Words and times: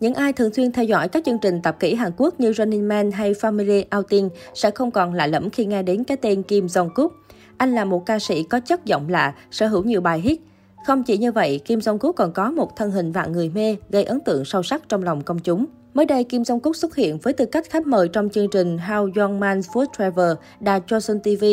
Những 0.00 0.14
ai 0.14 0.32
thường 0.32 0.54
xuyên 0.54 0.72
theo 0.72 0.84
dõi 0.84 1.08
các 1.08 1.24
chương 1.24 1.38
trình 1.38 1.62
tập 1.62 1.76
kỹ 1.80 1.94
Hàn 1.94 2.12
Quốc 2.16 2.40
như 2.40 2.52
Running 2.52 2.88
Man 2.88 3.10
hay 3.10 3.32
Family 3.32 3.84
Outing 3.98 4.28
sẽ 4.54 4.70
không 4.70 4.90
còn 4.90 5.14
lạ 5.14 5.26
lẫm 5.26 5.50
khi 5.50 5.64
nghe 5.64 5.82
đến 5.82 6.04
cái 6.04 6.16
tên 6.16 6.42
Kim 6.42 6.66
Jong-kook. 6.66 7.08
Anh 7.56 7.74
là 7.74 7.84
một 7.84 8.06
ca 8.06 8.18
sĩ 8.18 8.42
có 8.42 8.60
chất 8.60 8.84
giọng 8.84 9.08
lạ, 9.08 9.34
sở 9.50 9.66
hữu 9.66 9.84
nhiều 9.84 10.00
bài 10.00 10.20
hit. 10.20 10.40
Không 10.86 11.02
chỉ 11.02 11.18
như 11.18 11.32
vậy, 11.32 11.60
Kim 11.64 11.78
Jong-kook 11.78 12.12
còn 12.12 12.32
có 12.32 12.50
một 12.50 12.76
thân 12.76 12.90
hình 12.90 13.12
vạn 13.12 13.32
người 13.32 13.48
mê, 13.48 13.76
gây 13.90 14.04
ấn 14.04 14.20
tượng 14.20 14.44
sâu 14.44 14.62
sắc 14.62 14.88
trong 14.88 15.02
lòng 15.02 15.22
công 15.22 15.38
chúng. 15.38 15.66
Mới 15.94 16.06
đây, 16.06 16.24
Kim 16.24 16.42
Jong-kook 16.42 16.72
xuất 16.72 16.96
hiện 16.96 17.18
với 17.18 17.32
tư 17.32 17.46
cách 17.46 17.70
khách 17.70 17.86
mời 17.86 18.08
trong 18.08 18.30
chương 18.30 18.50
trình 18.50 18.76
How 18.76 19.10
Young 19.16 19.40
Man 19.40 19.60
Food 19.60 19.86
Travel 19.98 20.32
đài 20.60 20.80
Johnson 20.80 21.18
TV. 21.20 21.44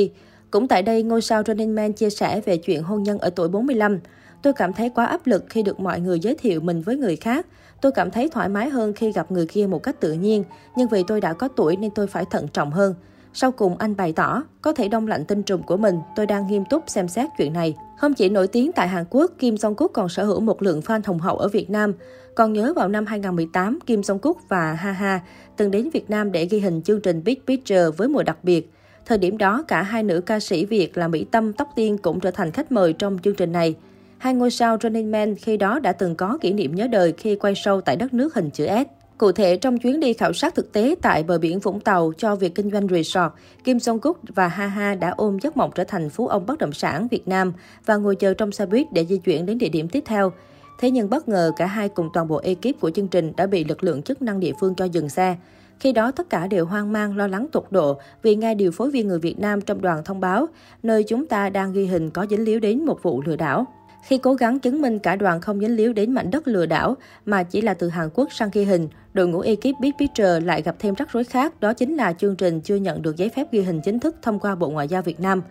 Cũng 0.52 0.68
tại 0.68 0.84
đây, 0.84 1.04
ngôi 1.04 1.22
sao 1.22 1.44
Running 1.48 1.76
Man 1.76 1.94
chia 1.94 2.10
sẻ 2.10 2.42
về 2.46 2.58
chuyện 2.58 2.84
hôn 2.84 3.04
nhân 3.04 3.18
ở 3.18 3.30
tuổi 3.30 3.50
45. 3.50 4.00
Tôi 4.42 4.54
cảm 4.54 4.74
thấy 4.74 4.90
quá 4.90 5.06
áp 5.06 5.28
lực 5.28 5.46
khi 5.50 5.64
được 5.64 5.80
mọi 5.80 6.00
người 6.00 6.20
giới 6.20 6.36
thiệu 6.36 6.62
mình 6.62 6.82
với 6.82 6.98
người 6.98 7.16
khác. 7.16 7.46
Tôi 7.82 7.92
cảm 7.92 8.12
thấy 8.12 8.30
thoải 8.30 8.50
mái 8.50 8.70
hơn 8.70 8.94
khi 8.94 9.12
gặp 9.12 9.32
người 9.32 9.46
kia 9.46 9.68
một 9.68 9.84
cách 9.84 10.00
tự 10.00 10.14
nhiên, 10.14 10.44
nhưng 10.76 10.88
vì 10.88 11.04
tôi 11.08 11.22
đã 11.22 11.34
có 11.34 11.48
tuổi 11.48 11.76
nên 11.76 11.92
tôi 11.92 12.08
phải 12.08 12.26
thận 12.26 12.48
trọng 12.48 12.72
hơn. 12.72 12.96
Sau 13.34 13.52
cùng 13.52 13.78
anh 13.78 13.96
bày 13.96 14.14
tỏ, 14.14 14.44
có 14.62 14.74
thể 14.74 14.88
đông 14.88 15.08
lạnh 15.08 15.26
tinh 15.26 15.44
trùng 15.44 15.64
của 15.64 15.78
mình, 15.78 16.00
tôi 16.16 16.26
đang 16.26 16.48
nghiêm 16.48 16.64
túc 16.70 16.84
xem 16.88 17.08
xét 17.08 17.30
chuyện 17.38 17.54
này. 17.54 17.76
Không 18.00 18.14
chỉ 18.14 18.30
nổi 18.30 18.48
tiếng 18.48 18.72
tại 18.72 18.88
Hàn 18.88 19.06
Quốc, 19.10 19.32
Kim 19.40 19.56
Jong-kook 19.56 19.88
còn 19.88 20.10
sở 20.10 20.24
hữu 20.24 20.40
một 20.40 20.62
lượng 20.62 20.80
fan 20.80 21.02
hùng 21.06 21.20
hậu 21.20 21.38
ở 21.38 21.48
Việt 21.48 21.70
Nam. 21.70 21.94
Còn 22.36 22.54
nhớ 22.54 22.74
vào 22.76 22.88
năm 22.88 23.06
2018, 23.06 23.80
Kim 23.86 24.02
Jong-kook 24.02 24.34
và 24.50 24.74
Haha 24.74 25.20
từng 25.58 25.72
đến 25.72 25.90
Việt 25.94 26.10
Nam 26.10 26.32
để 26.32 26.46
ghi 26.46 26.60
hình 26.60 26.82
chương 26.82 27.02
trình 27.02 27.24
Big 27.24 27.40
Picture 27.48 27.90
với 27.98 28.08
mùa 28.08 28.24
đặc 28.24 28.38
biệt. 28.44 28.72
Thời 29.06 29.18
điểm 29.18 29.38
đó, 29.38 29.64
cả 29.68 29.82
hai 29.82 30.04
nữ 30.04 30.22
ca 30.22 30.40
sĩ 30.40 30.66
Việt 30.66 30.98
là 30.98 31.08
Mỹ 31.08 31.26
Tâm, 31.32 31.54
Tóc 31.54 31.70
Tiên 31.76 31.98
cũng 31.98 32.20
trở 32.20 32.32
thành 32.32 32.52
khách 32.52 32.72
mời 32.72 32.94
trong 32.94 33.18
chương 33.24 33.36
trình 33.36 33.52
này. 33.52 33.76
Hai 34.18 34.34
ngôi 34.34 34.52
sao 34.52 34.78
Running 34.84 35.12
Man 35.12 35.36
khi 35.36 35.58
đó 35.58 35.80
đã 35.80 35.92
từng 35.92 36.16
có 36.16 36.38
kỷ 36.42 36.54
niệm 36.54 36.76
nhớ 36.76 36.88
đời 36.88 37.14
khi 37.18 37.36
quay 37.36 37.54
show 37.54 37.82
tại 37.82 37.96
đất 37.96 38.14
nước 38.14 38.34
hình 38.36 38.50
chữ 38.50 38.68
S. 38.68 39.18
Cụ 39.18 39.32
thể, 39.32 39.58
trong 39.58 39.78
chuyến 39.78 40.00
đi 40.00 40.14
khảo 40.14 40.34
sát 40.34 40.56
thực 40.56 40.74
tế 40.74 40.96
tại 41.02 41.24
bờ 41.24 41.38
biển 41.38 41.60
Vũng 41.60 41.80
Tàu 41.80 42.12
cho 42.18 42.36
việc 42.36 42.56
kinh 42.56 42.72
doanh 42.72 42.88
resort, 42.88 43.32
Kim 43.64 43.80
Song 43.80 44.00
Cúc 44.00 44.18
và 44.36 44.48
Ha 44.48 44.68
Ha 44.68 44.96
đã 44.96 45.10
ôm 45.10 45.38
giấc 45.42 45.58
mộng 45.58 45.72
trở 45.76 45.84
thành 45.84 46.10
phú 46.10 46.28
ông 46.28 46.46
bất 46.46 46.58
động 46.58 46.72
sản 46.74 47.08
Việt 47.08 47.28
Nam 47.28 47.54
và 47.86 47.96
ngồi 47.96 48.16
chờ 48.16 48.34
trong 48.34 48.52
xe 48.52 48.66
buýt 48.66 48.88
để 48.94 49.06
di 49.06 49.18
chuyển 49.18 49.46
đến 49.46 49.58
địa 49.58 49.70
điểm 49.70 49.90
tiếp 49.90 50.04
theo. 50.06 50.32
Thế 50.80 50.92
nhưng 50.92 51.10
bất 51.10 51.30
ngờ 51.30 51.52
cả 51.58 51.66
hai 51.66 51.90
cùng 51.90 52.10
toàn 52.14 52.28
bộ 52.28 52.42
ekip 52.44 52.80
của 52.80 52.90
chương 52.90 53.08
trình 53.08 53.34
đã 53.38 53.48
bị 53.48 53.64
lực 53.64 53.84
lượng 53.84 54.02
chức 54.02 54.22
năng 54.22 54.40
địa 54.40 54.54
phương 54.60 54.76
cho 54.76 54.86
dừng 54.86 55.10
xe. 55.10 55.36
Khi 55.80 55.92
đó 55.92 56.12
tất 56.12 56.30
cả 56.30 56.48
đều 56.48 56.66
hoang 56.66 56.92
mang 56.94 57.18
lo 57.18 57.28
lắng 57.28 57.48
tột 57.52 57.66
độ 57.72 58.00
vì 58.22 58.36
nghe 58.36 58.56
điều 58.56 58.72
phối 58.72 58.92
viên 58.92 59.08
người 59.08 59.20
Việt 59.20 59.40
Nam 59.40 59.62
trong 59.62 59.82
đoàn 59.82 60.04
thông 60.06 60.20
báo 60.20 60.48
nơi 60.84 61.04
chúng 61.04 61.26
ta 61.26 61.50
đang 61.50 61.74
ghi 61.74 61.86
hình 61.86 62.10
có 62.10 62.26
dính 62.30 62.44
líu 62.44 62.60
đến 62.60 62.86
một 62.86 63.04
vụ 63.04 63.22
lừa 63.26 63.36
đảo. 63.36 63.66
Khi 64.08 64.18
cố 64.18 64.34
gắng 64.34 64.60
chứng 64.60 64.82
minh 64.82 65.00
cả 65.00 65.16
đoàn 65.16 65.42
không 65.42 65.60
dính 65.60 65.76
líu 65.76 65.94
đến 65.94 66.12
mảnh 66.12 66.32
đất 66.32 66.48
lừa 66.48 66.66
đảo 66.66 66.98
mà 67.26 67.44
chỉ 67.44 67.62
là 67.62 67.74
từ 67.74 67.90
Hàn 67.90 68.10
Quốc 68.14 68.34
sang 68.34 68.50
ghi 68.54 68.64
hình, 68.64 68.88
đội 69.14 69.28
ngũ 69.28 69.40
ekip 69.40 69.80
Big 69.80 69.92
Picture 70.00 70.40
lại 70.40 70.62
gặp 70.62 70.76
thêm 70.80 70.94
rắc 70.94 71.12
rối 71.12 71.24
khác, 71.24 71.60
đó 71.60 71.74
chính 71.74 71.96
là 71.96 72.14
chương 72.14 72.36
trình 72.36 72.62
chưa 72.62 72.76
nhận 72.76 73.02
được 73.02 73.16
giấy 73.16 73.30
phép 73.30 73.52
ghi 73.52 73.62
hình 73.62 73.82
chính 73.82 74.00
thức 74.00 74.16
thông 74.22 74.40
qua 74.40 74.56
Bộ 74.56 74.70
Ngoại 74.70 74.88
giao 74.88 75.02
Việt 75.02 75.20
Nam. 75.20 75.42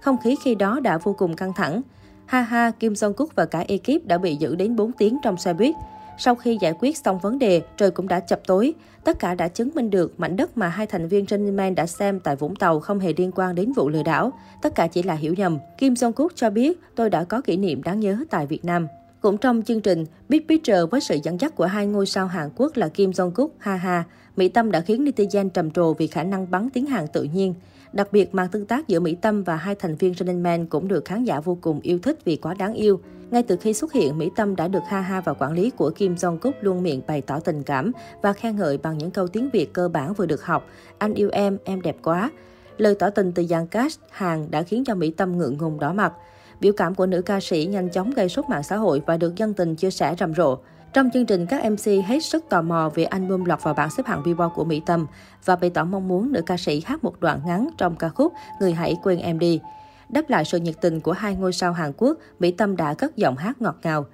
Không 0.00 0.16
khí 0.24 0.36
khi 0.44 0.54
đó 0.54 0.80
đã 0.80 0.98
vô 0.98 1.12
cùng 1.12 1.36
căng 1.36 1.52
thẳng. 1.56 1.82
Ha 2.26 2.40
ha, 2.40 2.70
Kim 2.70 2.92
Jong-kook 2.92 3.26
và 3.34 3.44
cả 3.44 3.64
ekip 3.68 4.06
đã 4.06 4.18
bị 4.18 4.36
giữ 4.36 4.54
đến 4.54 4.76
4 4.76 4.92
tiếng 4.92 5.18
trong 5.22 5.36
xe 5.36 5.52
buýt. 5.52 5.74
Sau 6.18 6.34
khi 6.34 6.58
giải 6.60 6.74
quyết 6.78 6.98
xong 6.98 7.18
vấn 7.18 7.38
đề, 7.38 7.62
trời 7.76 7.90
cũng 7.90 8.08
đã 8.08 8.20
chập 8.20 8.40
tối. 8.46 8.74
Tất 9.04 9.18
cả 9.18 9.34
đã 9.34 9.48
chứng 9.48 9.70
minh 9.74 9.90
được 9.90 10.20
mảnh 10.20 10.36
đất 10.36 10.58
mà 10.58 10.68
hai 10.68 10.86
thành 10.86 11.08
viên 11.08 11.26
Running 11.26 11.56
Man 11.56 11.74
đã 11.74 11.86
xem 11.86 12.20
tại 12.20 12.36
Vũng 12.36 12.56
Tàu 12.56 12.80
không 12.80 13.00
hề 13.00 13.12
liên 13.16 13.30
quan 13.34 13.54
đến 13.54 13.72
vụ 13.72 13.88
lừa 13.88 14.02
đảo. 14.02 14.32
Tất 14.62 14.74
cả 14.74 14.86
chỉ 14.86 15.02
là 15.02 15.14
hiểu 15.14 15.34
nhầm. 15.34 15.58
Kim 15.78 15.94
Jong-kook 15.94 16.28
cho 16.34 16.50
biết, 16.50 16.80
tôi 16.94 17.10
đã 17.10 17.24
có 17.24 17.40
kỷ 17.40 17.56
niệm 17.56 17.82
đáng 17.82 18.00
nhớ 18.00 18.16
tại 18.30 18.46
Việt 18.46 18.64
Nam. 18.64 18.86
Cũng 19.20 19.38
trong 19.38 19.62
chương 19.62 19.80
trình, 19.80 20.04
Big 20.28 20.46
Picture 20.48 20.84
với 20.90 21.00
sự 21.00 21.18
dẫn 21.22 21.40
dắt 21.40 21.56
của 21.56 21.66
hai 21.66 21.86
ngôi 21.86 22.06
sao 22.06 22.26
Hàn 22.26 22.50
Quốc 22.56 22.76
là 22.76 22.88
Kim 22.88 23.10
Jong-kook, 23.10 23.48
Ha 23.58 23.76
Ha, 23.76 24.04
Mỹ 24.36 24.48
Tâm 24.48 24.70
đã 24.70 24.80
khiến 24.80 25.04
netizen 25.04 25.48
trầm 25.48 25.70
trồ 25.70 25.94
vì 25.94 26.06
khả 26.06 26.22
năng 26.22 26.50
bắn 26.50 26.70
tiếng 26.70 26.86
Hàn 26.86 27.06
tự 27.12 27.22
nhiên. 27.22 27.54
Đặc 27.94 28.12
biệt, 28.12 28.34
màn 28.34 28.48
tương 28.48 28.66
tác 28.66 28.88
giữa 28.88 29.00
Mỹ 29.00 29.16
Tâm 29.22 29.42
và 29.42 29.56
hai 29.56 29.74
thành 29.74 29.96
viên 29.96 30.14
Running 30.14 30.42
Man 30.42 30.66
cũng 30.66 30.88
được 30.88 31.04
khán 31.04 31.24
giả 31.24 31.40
vô 31.40 31.58
cùng 31.60 31.80
yêu 31.80 31.98
thích 31.98 32.18
vì 32.24 32.36
quá 32.36 32.54
đáng 32.54 32.74
yêu. 32.74 33.00
Ngay 33.30 33.42
từ 33.42 33.56
khi 33.56 33.72
xuất 33.72 33.92
hiện, 33.92 34.18
Mỹ 34.18 34.30
Tâm 34.36 34.56
đã 34.56 34.68
được 34.68 34.82
Ha 34.88 35.00
Ha 35.00 35.20
và 35.20 35.32
quản 35.32 35.52
lý 35.52 35.70
của 35.70 35.90
Kim 35.90 36.14
Jong-kook 36.14 36.52
luôn 36.60 36.82
miệng 36.82 37.02
bày 37.06 37.20
tỏ 37.20 37.40
tình 37.40 37.62
cảm 37.62 37.92
và 38.22 38.32
khen 38.32 38.56
ngợi 38.56 38.78
bằng 38.78 38.98
những 38.98 39.10
câu 39.10 39.28
tiếng 39.28 39.50
Việt 39.52 39.72
cơ 39.72 39.88
bản 39.88 40.14
vừa 40.14 40.26
được 40.26 40.44
học. 40.44 40.66
Anh 40.98 41.14
yêu 41.14 41.28
em, 41.32 41.58
em 41.64 41.82
đẹp 41.82 41.96
quá. 42.02 42.30
Lời 42.78 42.94
tỏ 42.98 43.10
tình 43.10 43.32
từ 43.32 43.46
Giang 43.46 43.66
Cash, 43.66 44.00
Hàn 44.10 44.50
đã 44.50 44.62
khiến 44.62 44.84
cho 44.84 44.94
Mỹ 44.94 45.10
Tâm 45.10 45.38
ngượng 45.38 45.58
ngùng 45.58 45.80
đỏ 45.80 45.92
mặt. 45.92 46.12
Biểu 46.60 46.72
cảm 46.72 46.94
của 46.94 47.06
nữ 47.06 47.22
ca 47.22 47.40
sĩ 47.40 47.66
nhanh 47.66 47.90
chóng 47.90 48.10
gây 48.10 48.28
sốt 48.28 48.44
mạng 48.48 48.62
xã 48.62 48.76
hội 48.76 49.02
và 49.06 49.16
được 49.16 49.36
dân 49.36 49.54
tình 49.54 49.74
chia 49.74 49.90
sẻ 49.90 50.14
rầm 50.18 50.34
rộ. 50.34 50.58
Trong 50.94 51.10
chương 51.10 51.26
trình, 51.26 51.46
các 51.46 51.70
MC 51.70 52.06
hết 52.06 52.20
sức 52.20 52.44
tò 52.48 52.62
mò 52.62 52.90
về 52.94 53.04
album 53.04 53.44
lọt 53.44 53.62
vào 53.62 53.74
bảng 53.74 53.90
xếp 53.90 54.06
hạng 54.06 54.22
Billboard 54.22 54.54
của 54.54 54.64
Mỹ 54.64 54.82
Tâm 54.86 55.06
và 55.44 55.56
bày 55.56 55.70
tỏ 55.70 55.84
mong 55.84 56.08
muốn 56.08 56.32
nữ 56.32 56.42
ca 56.46 56.56
sĩ 56.56 56.82
hát 56.86 57.04
một 57.04 57.20
đoạn 57.20 57.40
ngắn 57.46 57.68
trong 57.78 57.96
ca 57.96 58.08
khúc 58.08 58.32
Người 58.60 58.72
hãy 58.72 58.96
quên 59.02 59.18
em 59.18 59.38
đi. 59.38 59.60
Đáp 60.08 60.30
lại 60.30 60.44
sự 60.44 60.58
nhiệt 60.58 60.74
tình 60.80 61.00
của 61.00 61.12
hai 61.12 61.34
ngôi 61.34 61.52
sao 61.52 61.72
Hàn 61.72 61.92
Quốc, 61.96 62.18
Mỹ 62.38 62.50
Tâm 62.50 62.76
đã 62.76 62.94
cất 62.94 63.16
giọng 63.16 63.36
hát 63.36 63.62
ngọt 63.62 63.76
ngào. 63.82 64.06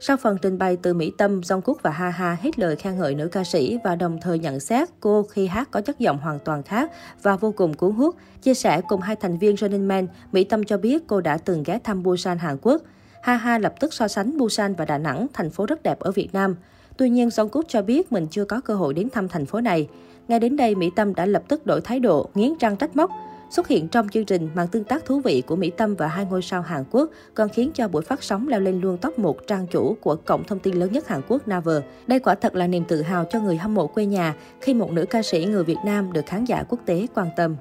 Sau 0.00 0.16
phần 0.16 0.38
trình 0.42 0.58
bày 0.58 0.76
từ 0.82 0.94
Mỹ 0.94 1.12
Tâm, 1.18 1.40
Jungkook 1.40 1.74
và 1.82 1.90
Ha 1.90 2.10
Ha 2.10 2.36
hết 2.42 2.58
lời 2.58 2.76
khen 2.76 2.98
ngợi 2.98 3.14
nữ 3.14 3.28
ca 3.28 3.44
sĩ 3.44 3.78
và 3.84 3.96
đồng 3.96 4.18
thời 4.20 4.38
nhận 4.38 4.60
xét 4.60 4.88
cô 5.00 5.22
khi 5.22 5.46
hát 5.46 5.68
có 5.70 5.80
chất 5.80 5.98
giọng 5.98 6.18
hoàn 6.18 6.38
toàn 6.38 6.62
khác 6.62 6.92
và 7.22 7.36
vô 7.36 7.52
cùng 7.56 7.74
cuốn 7.74 7.92
hút. 7.92 8.14
Chia 8.42 8.54
sẻ 8.54 8.80
cùng 8.88 9.00
hai 9.00 9.16
thành 9.16 9.38
viên 9.38 9.56
Running 9.56 9.88
Man, 9.88 10.06
Mỹ 10.32 10.44
Tâm 10.44 10.64
cho 10.64 10.78
biết 10.78 11.06
cô 11.06 11.20
đã 11.20 11.38
từng 11.38 11.62
ghé 11.62 11.78
thăm 11.84 12.02
Busan, 12.02 12.38
Hàn 12.38 12.56
Quốc. 12.62 12.82
Ha 13.28 13.36
Ha 13.36 13.58
lập 13.58 13.74
tức 13.80 13.92
so 13.92 14.08
sánh 14.08 14.38
Busan 14.38 14.74
và 14.74 14.84
Đà 14.84 14.98
Nẵng, 14.98 15.26
thành 15.32 15.50
phố 15.50 15.66
rất 15.66 15.82
đẹp 15.82 16.00
ở 16.00 16.12
Việt 16.12 16.28
Nam. 16.32 16.56
Tuy 16.96 17.10
nhiên, 17.10 17.28
Jungkook 17.28 17.62
cho 17.68 17.82
biết 17.82 18.12
mình 18.12 18.26
chưa 18.30 18.44
có 18.44 18.60
cơ 18.60 18.74
hội 18.74 18.94
đến 18.94 19.10
thăm 19.10 19.28
thành 19.28 19.46
phố 19.46 19.60
này. 19.60 19.88
Ngay 20.28 20.40
đến 20.40 20.56
đây, 20.56 20.74
Mỹ 20.74 20.90
Tâm 20.96 21.14
đã 21.14 21.26
lập 21.26 21.42
tức 21.48 21.66
đổi 21.66 21.80
thái 21.80 22.00
độ, 22.00 22.30
nghiến 22.34 22.52
răng 22.60 22.76
trách 22.76 22.96
móc. 22.96 23.10
Xuất 23.50 23.68
hiện 23.68 23.88
trong 23.88 24.08
chương 24.08 24.24
trình 24.24 24.48
màn 24.54 24.68
tương 24.68 24.84
tác 24.84 25.04
thú 25.04 25.20
vị 25.20 25.42
của 25.46 25.56
Mỹ 25.56 25.70
Tâm 25.70 25.94
và 25.94 26.08
hai 26.08 26.24
ngôi 26.24 26.42
sao 26.42 26.62
Hàn 26.62 26.84
Quốc 26.90 27.10
còn 27.34 27.48
khiến 27.48 27.70
cho 27.74 27.88
buổi 27.88 28.02
phát 28.02 28.22
sóng 28.22 28.48
leo 28.48 28.60
lên 28.60 28.80
luôn 28.80 28.98
top 28.98 29.18
1 29.18 29.46
trang 29.46 29.66
chủ 29.66 29.96
của 30.00 30.16
cổng 30.16 30.44
thông 30.44 30.58
tin 30.58 30.74
lớn 30.74 30.92
nhất 30.92 31.08
Hàn 31.08 31.20
Quốc 31.28 31.48
Naver. 31.48 31.82
Đây 32.06 32.18
quả 32.18 32.34
thật 32.34 32.54
là 32.54 32.66
niềm 32.66 32.84
tự 32.88 33.02
hào 33.02 33.24
cho 33.24 33.40
người 33.40 33.56
hâm 33.56 33.74
mộ 33.74 33.86
quê 33.86 34.06
nhà 34.06 34.34
khi 34.60 34.74
một 34.74 34.92
nữ 34.92 35.04
ca 35.10 35.22
sĩ 35.22 35.44
người 35.44 35.64
Việt 35.64 35.78
Nam 35.84 36.12
được 36.12 36.26
khán 36.26 36.44
giả 36.44 36.64
quốc 36.68 36.78
tế 36.86 37.06
quan 37.14 37.28
tâm. 37.36 37.56